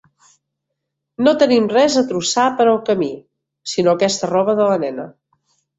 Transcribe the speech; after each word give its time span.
No 1.27 1.33
tenim 1.43 1.67
res 1.75 1.99
a 2.01 2.05
trossar 2.13 2.47
per 2.63 2.69
al 2.73 2.83
camí, 2.91 3.13
sinó 3.77 3.95
aquesta 3.97 4.35
roba 4.37 4.61
de 4.63 4.71
la 4.73 4.85
nena. 4.89 5.11